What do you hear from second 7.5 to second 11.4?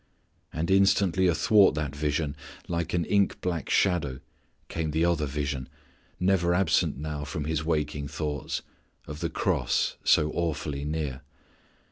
waking thoughts, of the cross so awfully near.